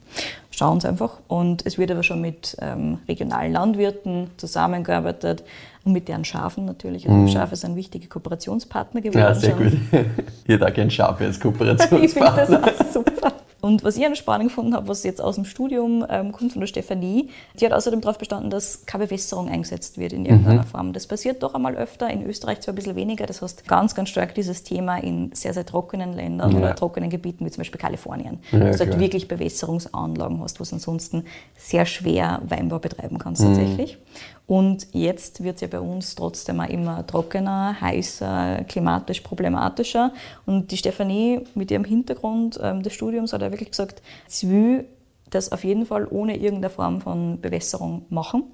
[0.50, 1.18] schauen Sie einfach.
[1.28, 5.44] Und es wird aber schon mit ähm, regionalen Landwirten zusammengearbeitet
[5.84, 7.08] und mit deren Schafen natürlich.
[7.08, 9.18] Also Schafe sind wichtige Kooperationspartner geworden.
[9.20, 9.26] Mhm.
[9.26, 9.70] ja, sehr schon.
[9.70, 10.06] gut.
[10.46, 12.72] hätte auch gerne Schafe als Ich finde Kooperationspartner.
[12.72, 13.32] das auch super.
[13.66, 16.60] Und was ich an spannend gefunden habe, was jetzt aus dem Studium ähm, kommt von
[16.60, 20.66] der Stefanie, die hat außerdem darauf bestanden, dass keine Bewässerung eingesetzt wird in irgendeiner Mhm.
[20.68, 20.92] Form.
[20.92, 24.08] Das passiert doch einmal öfter, in Österreich zwar ein bisschen weniger, das heißt ganz, ganz
[24.10, 26.58] stark dieses Thema in sehr, sehr trockenen Ländern Ja.
[26.58, 30.64] oder trockenen Gebieten, wie zum Beispiel Kalifornien, Ja, wo du halt wirklich Bewässerungsanlagen hast, wo
[30.64, 31.24] du ansonsten
[31.56, 33.46] sehr schwer Weinbau betreiben kannst Mhm.
[33.48, 33.98] tatsächlich.
[34.46, 40.12] Und jetzt wird es ja bei uns trotzdem auch immer trockener, heißer, klimatisch problematischer.
[40.46, 44.84] Und die Stefanie mit ihrem Hintergrund ähm, des Studiums hat ja wirklich gesagt, sie will
[45.30, 48.44] das auf jeden Fall ohne irgendeine Form von Bewässerung machen.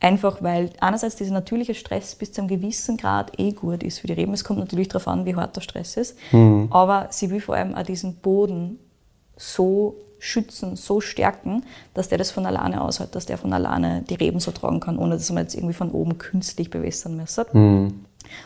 [0.00, 4.06] Einfach weil einerseits dieser natürliche Stress bis zu einem gewissen Grad eh gut ist für
[4.06, 4.32] die Reben.
[4.32, 6.16] Es kommt natürlich darauf an, wie hart der Stress ist.
[6.30, 6.68] Mhm.
[6.70, 8.78] Aber sie will vor allem auch diesen Boden
[9.36, 14.14] so schützen, so stärken, dass der das von alleine aushält, dass der von alleine die
[14.14, 17.46] Reben so tragen kann, ohne dass man jetzt irgendwie von oben künstlich bewässern müsste.
[17.52, 18.04] Mhm.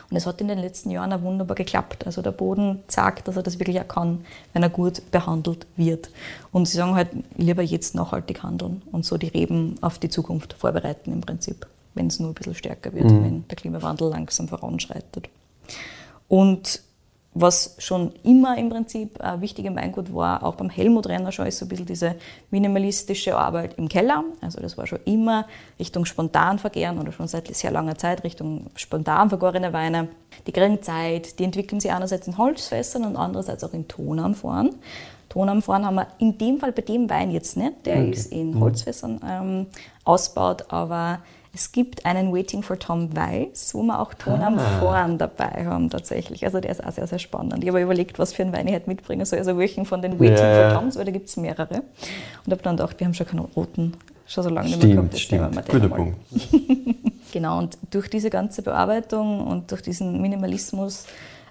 [0.09, 2.05] Und es hat in den letzten Jahren auch wunderbar geklappt.
[2.05, 6.09] Also der Boden zeigt, dass er das wirklich auch kann, wenn er gut behandelt wird.
[6.51, 10.53] Und sie sagen halt, lieber jetzt nachhaltig handeln und so die Reben auf die Zukunft
[10.53, 13.23] vorbereiten im Prinzip, wenn es nur ein bisschen stärker wird, Mhm.
[13.23, 15.27] wenn der Klimawandel langsam voranschreitet.
[16.29, 16.81] Und
[17.35, 21.57] was schon immer im Prinzip ein wichtiger Weingut war, auch beim Helmut Renner schon, ist
[21.57, 22.15] so ein bisschen diese
[22.51, 24.23] minimalistische Arbeit im Keller.
[24.41, 25.47] Also das war schon immer
[25.79, 30.09] Richtung Spontanvergären oder schon seit sehr langer Zeit Richtung spontan vergorene Weine.
[30.45, 34.75] Die kriegen Zeit, die entwickeln sich einerseits in Holzfässern und andererseits auch in Tonamphoren.
[35.29, 39.19] Tonamphoren haben wir in dem Fall bei dem Wein jetzt nicht, der ist in Holzfässern
[39.27, 39.67] ähm,
[40.03, 41.19] ausbaut, aber
[41.55, 46.43] es gibt einen Waiting for Tom Weiss, wo wir auch Tonamphoren dabei haben tatsächlich.
[46.45, 47.63] Also der ist auch sehr, sehr spannend.
[47.63, 49.39] Ich habe überlegt, was für einen Wein ich hätte mitbringen soll.
[49.39, 51.83] Also welchen von den Waiting Ja, for Toms, weil da gibt es mehrere.
[52.45, 53.93] Und habe dann gedacht, wir haben schon keinen roten,
[54.25, 55.19] schon so lange nicht mehr gehabt.
[55.19, 55.69] Stimmt, stimmt.
[55.69, 55.89] Guter.
[55.95, 56.17] Punkt.
[57.31, 61.07] Genau, und durch diese ganze Bearbeitung und durch diesen Minimalismus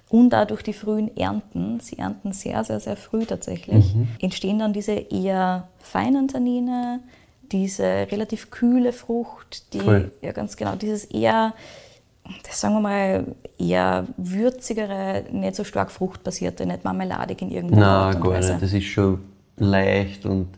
[0.09, 4.07] und auch durch die frühen Ernten, sie ernten sehr, sehr, sehr früh tatsächlich, Mhm.
[4.21, 7.01] entstehen dann diese eher feinen Tannine,
[7.53, 10.11] diese relativ kühle Frucht, die, Voll.
[10.23, 11.55] ja ganz genau, dieses eher,
[12.47, 13.25] das sagen wir mal,
[13.59, 18.53] eher würzigere, nicht so stark fruchtbasierte, nicht marmeladig in irgendeiner Art und gar Weise.
[18.53, 18.63] nicht.
[18.63, 19.21] Das ist schon
[19.57, 20.49] leicht und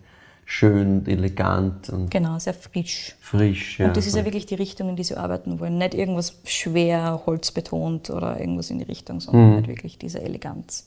[0.46, 3.16] schön, elegant und Genau, sehr frisch.
[3.20, 3.78] frisch.
[3.78, 3.86] Ja.
[3.86, 5.78] Und das ist ja wirklich die Richtung, in die sie arbeiten wollen.
[5.78, 10.86] Nicht irgendwas schwer, holzbetont oder irgendwas in die Richtung, sondern halt wirklich diese Eleganz.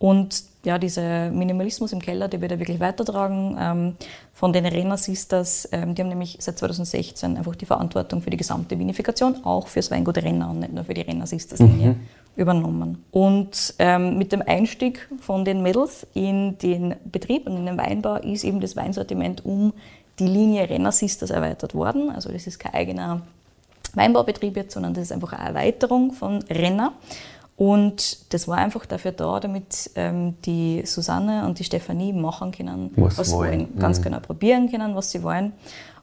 [0.00, 3.56] Und ja, dieser Minimalismus im Keller, der wird ja wirklich weitertragen.
[3.60, 3.96] Ähm,
[4.32, 8.38] von den Renner Sisters, ähm, die haben nämlich seit 2016 einfach die Verantwortung für die
[8.38, 11.96] gesamte Vinifikation, auch fürs Weingut Renner und nicht nur für die Renner Sisters Linie,
[12.34, 13.04] übernommen.
[13.10, 18.16] Und ähm, mit dem Einstieg von den Mädels in den Betrieb und in den Weinbau
[18.16, 19.74] ist eben das Weinsortiment um
[20.18, 22.08] die Linie Renner Sisters erweitert worden.
[22.08, 23.20] Also das ist kein eigener
[23.92, 26.94] Weinbaubetrieb jetzt, sondern das ist einfach eine Erweiterung von Renner.
[27.60, 32.90] Und das war einfach dafür da, damit ähm, die Susanne und die Stefanie machen können,
[32.96, 33.50] Was was, sie wollen.
[33.60, 33.78] wollen.
[33.78, 34.04] Ganz Mhm.
[34.04, 35.52] genau probieren können, was sie wollen.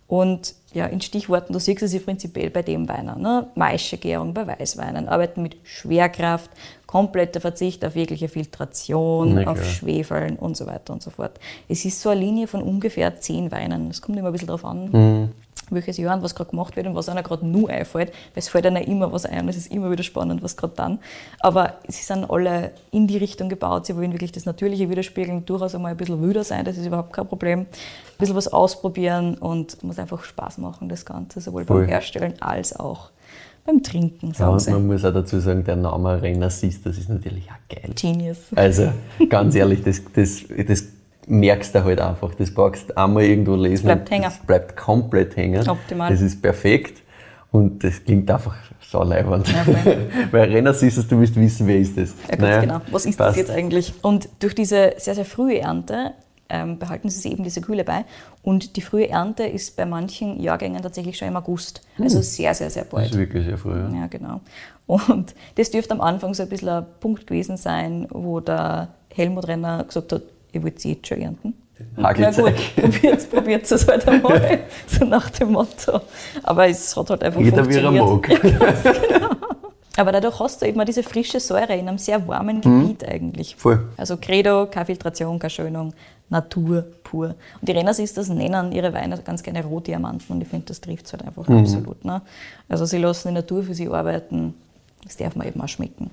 [0.06, 3.16] Und ja, in Stichworten, du siehst es ja prinzipiell bei dem Weiner.
[3.16, 3.48] Ne?
[3.56, 6.52] Maischegärung bei Weißweinen, arbeiten mit Schwerkraft,
[6.86, 9.66] kompletter Verzicht auf jegliche Filtration, Na auf.
[9.66, 11.40] Schwefeln und so weiter und so fort.
[11.68, 13.90] Es ist so eine Linie von ungefähr zehn Weinen.
[13.90, 15.30] Es kommt immer ein bisschen darauf an, Mhm.
[15.70, 18.10] Welches Jahr und was gerade gemacht wird und was einer gerade nur einfällt.
[18.10, 20.74] Weil es fällt einer immer was ein und es ist immer wieder spannend, was gerade
[20.76, 21.00] dann.
[21.40, 23.86] Aber sie sind alle in die Richtung gebaut.
[23.86, 27.14] Sie wollen wirklich das Natürliche widerspiegeln, durchaus einmal ein bisschen wilder sein, das ist überhaupt
[27.14, 27.60] kein Problem.
[27.62, 27.66] Ein
[28.18, 31.82] bisschen was ausprobieren und muss einfach Spaß machen, das Ganze, sowohl Voll.
[31.82, 33.12] beim Herstellen als auch
[33.68, 37.50] beim Trinken, Ja, und man muss auch dazu sagen, der Name siehst, das ist natürlich
[37.50, 37.92] auch geil.
[37.96, 38.38] Genius.
[38.56, 38.90] Also
[39.28, 40.86] ganz ehrlich, das, das, das
[41.28, 42.34] merkst du halt einfach.
[42.36, 43.86] Das brauchst du einmal irgendwo lesen.
[43.86, 44.24] bleibt und hängen.
[44.24, 45.68] Das bleibt komplett hängen.
[45.68, 46.10] Optimal.
[46.12, 47.02] Das ist perfekt
[47.52, 49.48] und das klingt einfach so leibend.
[49.50, 49.66] Ja.
[50.32, 52.14] Weil Renner siehst du, du willst wissen, wer ist das.
[52.30, 52.82] Ja, ganz Naja, genau.
[52.92, 53.32] Was ist passt.
[53.32, 53.94] das jetzt eigentlich?
[54.02, 56.14] Und durch diese sehr, sehr frühe Ernte
[56.50, 58.06] ähm, behalten sie sich eben diese Kühle bei.
[58.42, 61.82] Und die frühe Ernte ist bei manchen Jahrgängen tatsächlich schon im August.
[62.00, 63.12] Also sehr, sehr, sehr Das bald.
[63.12, 63.78] ist wirklich sehr früh.
[63.78, 63.90] Ja.
[63.94, 64.40] Ja, genau.
[64.86, 69.46] Und das dürfte am Anfang so ein bisschen ein Punkt gewesen sein, wo der Helmut
[69.50, 70.22] Renner gesagt hat,
[70.54, 71.54] ihr wollt sie jetzt schon ernten.
[71.96, 76.02] Na gut, probiert, probiert es halt einmal, so nach dem Motto.
[76.44, 78.54] Aber es hat halt einfach Jeder wie er funktioniert.
[78.84, 79.38] mag.
[79.98, 82.82] Aber dadurch hast du eben diese frische Säure in einem sehr warmen Mhm.
[82.82, 83.56] Gebiet eigentlich.
[83.56, 83.88] Voll.
[83.98, 85.94] Also Credo, keine Filtration, keine Schönung,
[86.30, 87.36] Natur pur.
[87.62, 90.82] Und die Renners ist das nennen ihre Weine ganz gerne Rotdiamanten und ich finde, das
[90.82, 91.60] trifft es halt einfach Mhm.
[91.60, 92.06] absolut.
[92.06, 92.22] Ne?
[92.70, 94.54] Also sie lassen die Natur für sie arbeiten,
[95.04, 96.12] das darf man eben auch schmecken.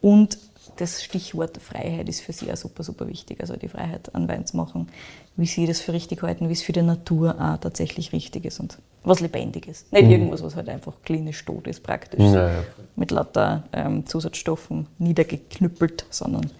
[0.00, 0.38] Und
[0.76, 3.40] das Stichwort Freiheit ist für sie auch super, super wichtig.
[3.40, 4.88] Also die Freiheit an Wein zu machen,
[5.36, 8.60] wie sie das für richtig halten, wie es für die Natur auch tatsächlich richtig ist
[8.60, 9.92] und was lebendig ist.
[9.92, 12.34] Nicht irgendwas, was halt einfach klinisch tot ist praktisch Mhm.
[12.34, 12.64] Ja, ja.
[12.96, 16.50] mit lauter ähm, Zusatzstoffen niedergeknüppelt, sondern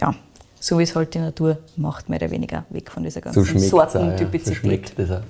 [0.00, 0.14] ja,
[0.60, 3.58] so wie es halt die Natur macht, mehr oder weniger weg von dieser So ganzen.
[3.58, 4.56] So Sortentypizität.
[4.58, 5.20] schmeckt das auch.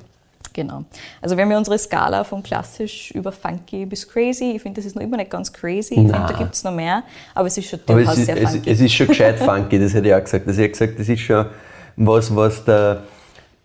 [0.54, 0.84] Genau.
[1.20, 4.52] Also wir haben ja unsere Skala von klassisch über funky bis crazy.
[4.54, 5.94] Ich finde, das ist noch immer nicht ganz crazy.
[5.94, 7.02] Ich finde, da gibt es noch mehr,
[7.34, 8.70] aber es ist schon durchaus es sehr es, funky.
[8.70, 10.46] es ist schon gescheit funky, das hätte ich auch gesagt.
[10.46, 11.46] Also ich habe gesagt, das ist schon
[11.96, 13.02] was, was der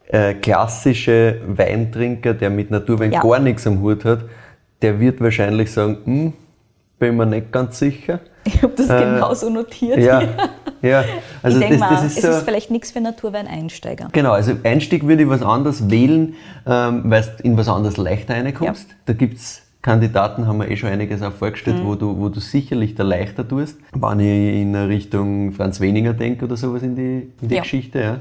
[0.07, 3.21] äh, klassische Weintrinker, der mit Naturwein Ja.
[3.21, 4.21] gar nichts am Hut hat,
[4.81, 6.33] der wird wahrscheinlich sagen, hm,
[6.97, 8.19] bin mir nicht ganz sicher.
[8.43, 9.99] ich habe das äh, genauso notiert.
[9.99, 10.21] Ja,
[10.81, 11.03] Ja,
[11.43, 14.09] also ich denke das, mal, das ist es so, ist vielleicht nichts für Naturwein-Einsteiger.
[14.11, 18.35] Genau, also Einstieg würde ich was anderes wählen, ähm, weil du in was anderes leichter
[18.35, 18.87] reinkommst.
[19.05, 22.95] Da gibt's Kandidaten, haben wir eh schon einiges auch vorgestellt, wo, du, wo du sicherlich
[22.95, 23.77] da leichter tust.
[23.93, 27.61] Wenn ich in Richtung Franz Weninger denke oder sowas in die, in die Ja.
[27.61, 28.19] Geschichte, ja.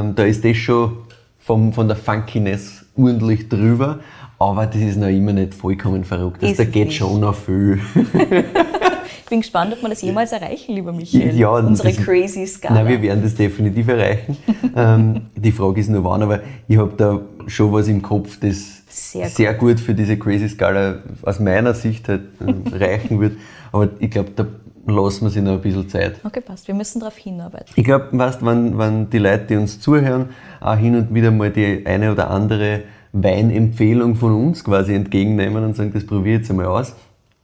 [0.00, 0.96] Ähm, da ist das schon
[1.38, 4.00] vom, von der Funkiness ordentlich drüber,
[4.38, 6.42] aber das ist noch immer nicht vollkommen verrückt.
[6.42, 6.96] Also Ist da es geht nicht.
[6.96, 7.80] schon noch viel.
[9.28, 11.36] Ich bin gespannt, ob wir das jemals erreichen, lieber Michael.
[11.36, 12.76] Ja, Unsere das- crazy Skala.
[12.76, 14.38] Nein, wir werden das definitiv erreichen.
[14.74, 18.84] ähm, die Frage ist nur wann, aber ich habe da schon was im Kopf, das
[18.88, 23.36] Sehr sehr, gut für diese Crazy Skala aus meiner Sicht halt ähm, reichen wird.
[23.70, 24.46] Aber ich glaube, da
[24.86, 26.14] lassen wir sich noch ein bisschen Zeit.
[26.24, 26.66] Okay, passt.
[26.66, 27.66] Wir müssen darauf hinarbeiten.
[27.76, 31.50] Ich glaube, weißt, wenn, wenn die Leute, die uns zuhören, auch hin und wieder mal
[31.50, 32.80] die eine oder andere
[33.12, 36.94] Weinempfehlung von uns quasi entgegennehmen und sagen, das probiere ich jetzt einmal aus,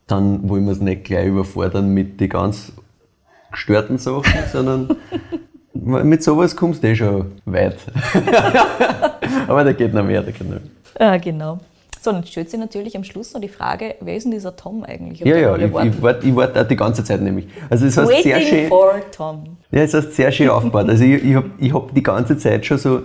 [0.07, 2.71] dann wollen wir es nicht gleich überfordern mit den ganz
[3.51, 4.95] gestörten Sachen, sondern
[5.73, 7.77] mit sowas kommst du eh schon weit.
[9.47, 10.61] Aber da geht noch mehr, da geht noch mehr.
[10.99, 11.59] Ah, genau.
[12.01, 14.55] So, und jetzt stellt sich natürlich am Schluss noch die Frage, wer ist denn dieser
[14.55, 15.21] Tom eigentlich?
[15.21, 17.47] Ja, ja, ich, ich warte wart auch die ganze Zeit nämlich.
[17.67, 18.67] Also es heißt sehr Waiting schön.
[18.67, 19.57] for Tom.
[19.71, 20.87] Ja, es hast sehr schön aufgebaut.
[20.87, 23.01] Also ich, ich habe ich hab die ganze Zeit schon so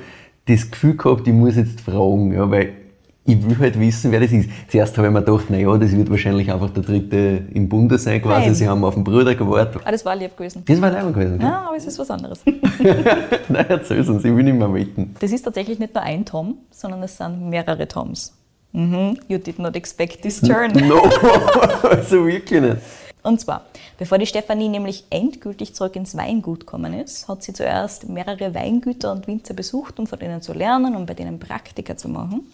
[0.47, 2.75] das Gefühl gehabt, ich muss jetzt fragen, ja, weil
[3.25, 4.49] ich will halt wissen, wer das ist.
[4.69, 8.23] Zuerst habe ich mir gedacht, naja, das wird wahrscheinlich einfach der Dritte im Bunde sein
[8.23, 8.47] quasi.
[8.47, 8.55] Nein.
[8.55, 9.83] Sie haben auf den Bruder gewartet.
[9.85, 10.63] Ah, das war lieb gewesen.
[10.67, 11.41] Das war leider gewesen.
[11.41, 11.67] Ja.
[11.67, 12.41] Aber es ist was anderes.
[13.49, 15.15] Nein, erzähl uns, ich will nicht mehr wetten.
[15.21, 18.33] Das ist tatsächlich nicht nur ein Tom, sondern es sind mehrere Toms.
[18.73, 19.19] Mhm.
[19.29, 20.73] You did not expect this turn.
[20.73, 21.03] No,
[21.83, 22.79] also wirklich nicht.
[23.23, 23.67] Und zwar,
[23.99, 29.13] bevor die Stefanie nämlich endgültig zurück ins Weingut gekommen ist, hat sie zuerst mehrere Weingüter
[29.13, 32.47] und Winzer besucht, um von denen zu lernen und bei denen Praktika zu machen.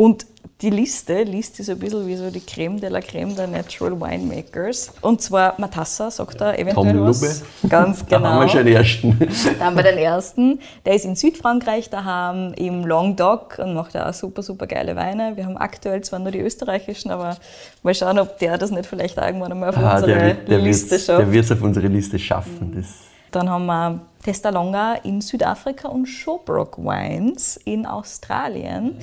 [0.00, 0.24] Und
[0.62, 3.46] die Liste liest sich so ein bisschen wie so die Creme de la Creme der
[3.46, 4.92] Natural Winemakers.
[5.02, 7.20] Und zwar Matassa, sagt er eventuell Tom was.
[7.20, 7.34] Lubbe.
[7.68, 8.28] Ganz Da genau.
[8.30, 9.18] haben wir schon den ersten.
[9.58, 10.58] Da haben wir den ersten.
[10.86, 15.36] Der ist in Südfrankreich daheim, im Languedoc und macht auch super, super geile Weine.
[15.36, 17.36] Wir haben aktuell zwar nur die österreichischen, aber
[17.82, 20.58] mal schauen, ob der das nicht vielleicht irgendwann einmal auf Ah, unsere der wird der
[20.60, 21.20] Liste wird's- schafft.
[21.20, 22.72] der wird es auf unsere Liste schaffen.
[22.74, 22.86] Das,
[23.32, 28.96] Dann haben wir Testalonga in Südafrika und Showbrook Wines in Australien,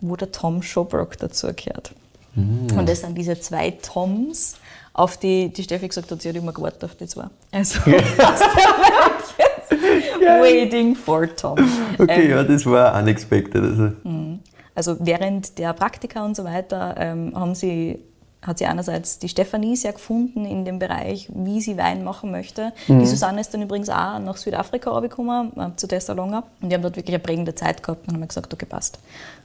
[0.00, 1.92] wo der Tom Showbrook dazugehört.
[2.34, 2.78] Mm.
[2.78, 4.56] Und das sind diese zwei Toms,
[4.92, 7.26] auf die die Steffi gesagt hat, sie hat immer gewartet auf die zwei.
[7.52, 7.80] Also,
[10.20, 11.58] waiting for Tom.
[11.98, 13.62] okay, Ähm, ja, das war unexpected.
[13.62, 13.92] Also.
[14.74, 17.98] Also während der Praktika und so weiter ähm, haben sie,
[18.46, 22.72] hat sie einerseits die Stefanie sehr gefunden in dem Bereich, wie sie Wein machen möchte.
[22.86, 26.44] Die Susanne ist dann übrigens auch nach Südafrika gekommen, äh, zu Tessalonga.
[26.60, 28.98] Und die haben dort wirklich eine prägende Zeit gehabt und haben gesagt, okay, passt.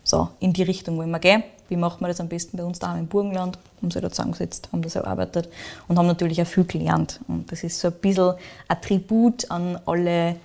[0.03, 1.43] So, in die Richtung wollen wir gehen.
[1.69, 3.57] Wie machen wir das am besten bei uns daheim im Burgenland?
[3.81, 5.49] Haben sie da zusammengesetzt, haben das erarbeitet
[5.87, 7.19] und haben natürlich auch viel gelernt.
[7.27, 8.33] Und das ist so ein bisschen
[8.67, 10.35] ein Tribut an alle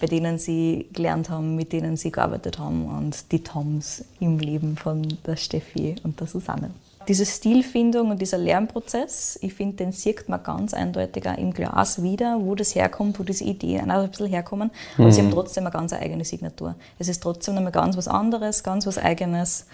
[0.00, 4.76] bei denen sie gelernt haben, mit denen sie gearbeitet haben und die Toms im Leben
[4.76, 6.70] von der Steffi und der Susanne.
[7.08, 12.02] Diese Stilfindung und dieser Lernprozess, ich finde, den sieht man ganz eindeutig auch im Glas
[12.02, 14.70] wieder, wo das herkommt, wo diese Ideen auch ein bisschen herkommen.
[14.98, 16.74] Aber sie haben trotzdem eine ganz eigene Signatur.
[16.98, 19.66] Es ist trotzdem nochmal ganz was anderes, ganz was Eigenes.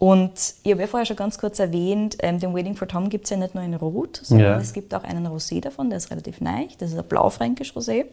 [0.00, 3.24] Und ich habe ja vorher schon ganz kurz erwähnt, ähm, den Waiting for Tom gibt
[3.24, 4.56] es ja nicht nur in Rot, sondern Ja.
[4.60, 6.66] es gibt auch einen Rosé davon, der ist relativ neu.
[6.78, 8.04] Das ist ein blaufränkisch Rosé.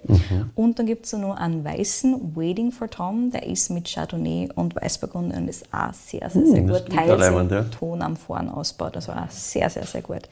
[0.56, 4.76] Und dann gibt es noch einen weißen Waiting for Tom, der ist mit Chardonnay und
[4.76, 6.92] Weißburgunder und ist auch sehr, sehr, sehr das gut.
[6.96, 7.64] Teils im ja.
[7.66, 8.96] Ton am Vorn ausbaut.
[8.96, 10.24] Das war auch sehr, sehr, sehr gut.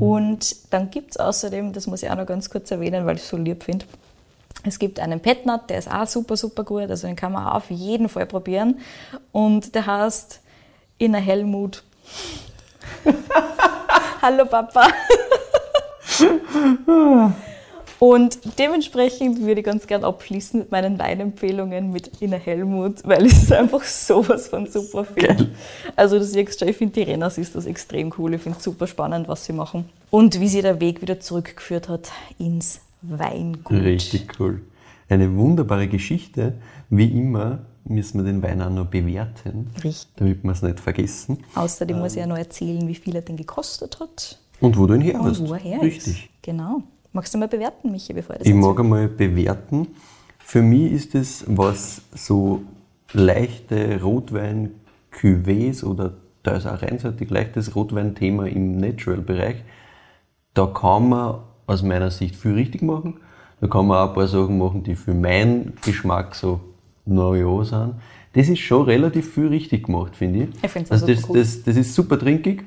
[0.00, 3.22] Und dann gibt es außerdem, das muss ich auch noch ganz kurz erwähnen, weil ich
[3.22, 3.84] es so lieb finde,
[4.64, 6.90] es gibt einen Petnat, der ist auch super, super gut.
[6.90, 8.78] Also den kann man auch auf jeden Fall probieren.
[9.30, 10.40] Und der heißt
[10.98, 11.82] Inner Helmut.
[14.22, 14.88] Hallo Papa.
[18.00, 23.32] Und dementsprechend würde ich ganz gern abschließen mit meinen Weinempfehlungen mit Inner Helmut, weil ich
[23.32, 25.50] es einfach sowas von super finde.
[25.96, 28.34] Also du siehst schon, ich finde die Renners ist das extrem cool.
[28.34, 29.88] Ich finde es super spannend, was sie machen.
[30.10, 33.72] Und wie sie der Weg wieder zurückgeführt hat ins Weingut.
[33.72, 34.62] Richtig cool.
[35.08, 36.54] Eine wunderbare Geschichte.
[36.90, 40.08] Wie immer müssen wir den Wein auch noch bewerten, Richtig.
[40.16, 41.38] damit wir es nicht vergessen.
[41.54, 44.94] Außerdem muss ich ja noch erzählen, wie viel er denn gekostet hat Und wo du
[44.94, 45.40] ihn her hast.
[45.40, 46.06] und wo er her Richtig.
[46.24, 46.42] ist.
[46.42, 46.82] Genau.
[47.12, 48.68] Magst du mal bewerten, Michi, bevor ich das Ich erzähle?
[48.74, 49.88] mag einmal bewerten.
[50.38, 52.62] Für mich ist es, was so
[53.12, 59.56] leichte Rotwein-Cuvées oder da ist auch reinseitig leichtes Rotwein-Thema im Natural-Bereich,
[60.54, 63.18] da kann man aus meiner Sicht viel richtig machen.
[63.60, 66.60] Da kann man auch ein paar Sachen machen, die für meinen Geschmack so
[67.16, 67.94] sind.
[68.34, 70.48] Das ist schon relativ viel richtig gemacht, finde ich.
[70.62, 71.38] Ich auch also das, cool.
[71.38, 72.64] das, das ist super trinkig.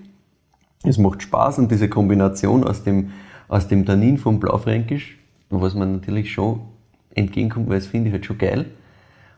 [0.84, 3.12] Es macht Spaß und diese Kombination aus dem,
[3.48, 5.18] aus dem Tannin vom Blaufränkisch
[5.52, 6.62] was man natürlich schon
[7.14, 8.66] entgegenkommt, weil das finde ich halt schon geil.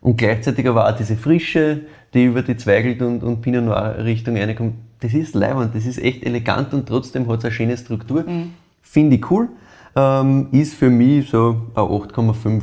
[0.01, 1.81] Und gleichzeitig aber auch diese Frische,
[2.13, 5.97] die über die Zweigelt und, und Pinot Noir Richtung reinkommt, das ist leibend, das ist
[5.97, 8.23] echt elegant und trotzdem hat es eine schöne Struktur.
[8.23, 8.53] Mhm.
[8.81, 9.49] Finde ich cool.
[9.95, 12.61] Ähm, ist für mich so eine 8,5.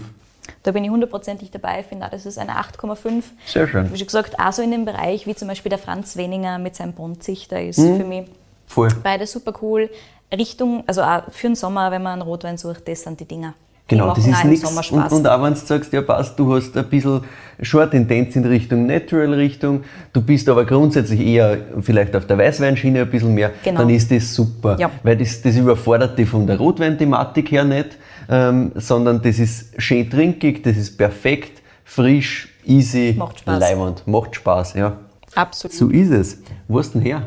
[0.62, 1.80] Da bin ich hundertprozentig dabei.
[1.80, 3.22] Ich finde auch, das ist eine 8,5.
[3.46, 3.92] Sehr schön.
[3.92, 6.76] Wie schon gesagt, auch so in dem Bereich, wie zum Beispiel der Franz Weninger mit
[6.76, 7.96] seinem Bondzichter ist mhm.
[7.96, 8.24] für mich
[8.66, 8.88] Voll.
[9.02, 9.88] beide super cool.
[10.32, 13.54] Richtung, also auch für den Sommer, wenn man einen Rotwein sucht, das sind die Dinger.
[13.90, 14.64] Genau, das ist nichts.
[14.92, 17.22] Und, und auch wenn du sagst, ja passt, du hast ein bisschen
[17.60, 23.10] schon Tendenz in Richtung Natural-Richtung, du bist aber grundsätzlich eher vielleicht auf der Weißweinschiene ein
[23.10, 23.80] bisschen mehr, genau.
[23.80, 24.76] dann ist das super.
[24.78, 24.92] Ja.
[25.02, 27.98] Weil das, das überfordert dich von der Rotweinthematik her nicht,
[28.30, 33.58] ähm, sondern das ist schön trinkig, das ist perfekt, frisch, easy, macht Spaß.
[33.58, 34.96] leibend, macht Spaß, ja.
[35.34, 35.76] Absolut.
[35.76, 36.38] So ist es.
[36.68, 37.22] Wo du denn her?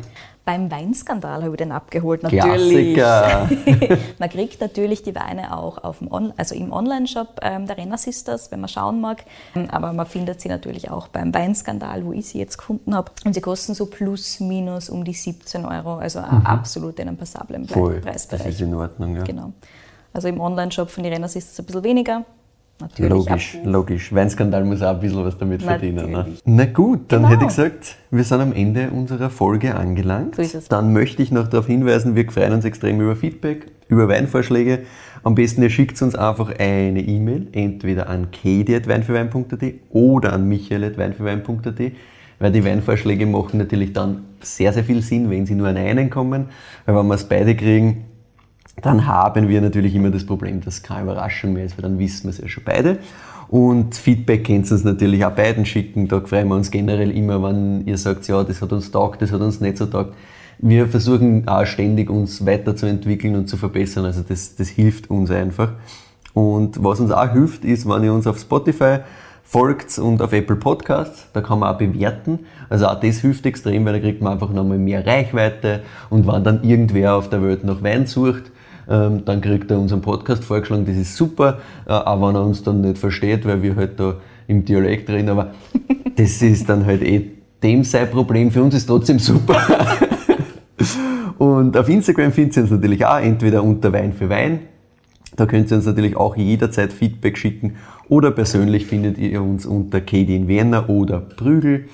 [0.45, 2.95] Beim Weinskandal habe ich den abgeholt, natürlich.
[2.95, 3.49] Klassiker.
[4.19, 7.97] man kriegt natürlich die Weine auch auf dem On also im Online-Shop ähm, der Renner
[7.97, 9.23] Sisters, wenn man schauen mag.
[9.69, 13.09] Aber man findet sie natürlich auch beim Weinskandal, wo ich sie jetzt gefunden habe.
[13.23, 16.45] Und sie kosten so plus minus um die 17 Euro, also mhm.
[16.45, 18.01] absolut in einem passablen Voll.
[18.01, 18.43] Preisbereich.
[18.43, 19.23] Das ist in Ordnung, ja.
[19.23, 19.53] Genau.
[20.13, 22.23] Also im Online-Shop von den Renner Sisters ein bisschen weniger.
[22.79, 23.61] Natürlich logisch, ab.
[23.65, 24.13] logisch.
[24.13, 25.95] Weinskandal muss auch ein bisschen was damit Natürlich.
[25.95, 26.11] verdienen.
[26.11, 26.37] Ne?
[26.43, 27.33] Na gut, dann genau.
[27.33, 30.35] hätte ich gesagt, wir sind am Ende unserer Folge angelangt.
[30.35, 30.67] So ist es.
[30.67, 34.79] Dann möchte ich noch darauf hinweisen, wir freuen uns extrem über Feedback, über Weinvorschläge.
[35.23, 41.79] Am besten ihr schickt uns einfach eine E-Mail, entweder an kedi.weinfürwein.at oder an michael.weinfürwein.at,
[42.39, 46.09] weil die Weinvorschläge machen natürlich dann sehr, sehr viel Sinn, wenn sie nur an einen
[46.09, 46.47] kommen,
[46.85, 48.05] weil wenn wir es beide kriegen,
[48.83, 51.97] dann haben wir natürlich immer das Problem, dass es keine Überraschung mehr ist, weil dann
[51.97, 52.99] wissen wir es ja schon beide.
[53.47, 56.07] Und Feedback könnt ihr uns natürlich auch beiden schicken.
[56.07, 59.31] Da freuen wir uns generell immer, wenn ihr sagt, ja, das hat uns taugt, das
[59.31, 60.13] hat uns nicht so taugt.
[60.59, 64.05] Wir versuchen auch ständig uns weiterzuentwickeln und zu verbessern.
[64.05, 65.73] Also das, das hilft uns einfach.
[66.33, 68.99] Und was uns auch hilft, ist, wenn ihr uns auf Spotify
[69.43, 72.39] folgt und auf Apple Podcasts, da kann man auch bewerten.
[72.69, 75.81] Also auch das hilft extrem, weil da kriegt man einfach nochmal mehr Reichweite.
[76.09, 78.51] Und wenn dann irgendwer auf der Welt nach Wein sucht,
[78.87, 82.81] dann kriegt er unseren Podcast vorgeschlagen, das ist super, äh, auch wenn er uns dann
[82.81, 84.15] nicht versteht, weil wir halt da
[84.47, 85.53] im Dialekt reden, aber
[86.15, 89.55] das ist dann halt eh dem sein Problem, für uns ist trotzdem super.
[91.37, 94.59] Und auf Instagram findet ihr uns natürlich auch entweder unter Wein für Wein.
[95.35, 100.01] Da könnt ihr uns natürlich auch jederzeit Feedback schicken oder persönlich findet ihr uns unter
[100.01, 101.85] Kedin Werner oder Prügel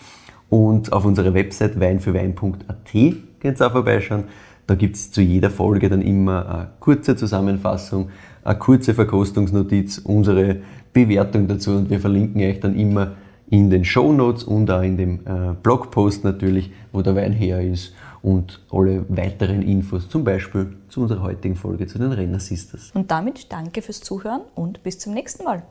[0.49, 2.91] und auf unserer Website weinfürwein.at
[3.39, 4.25] könnt ihr auch vorbeischauen.
[4.69, 8.09] Da gibt es zu jeder Folge dann immer eine kurze Zusammenfassung,
[8.43, 10.57] eine kurze Verkostungsnotiz, unsere
[10.93, 13.13] Bewertung dazu und wir verlinken euch dann immer
[13.49, 17.61] in den Show Notes und auch in dem äh, Blogpost natürlich, wo der Wein her
[17.61, 22.91] ist und alle weiteren Infos, zum Beispiel zu unserer heutigen Folge zu den Renner Sisters.
[22.93, 25.63] Und damit danke fürs Zuhören und bis zum nächsten Mal.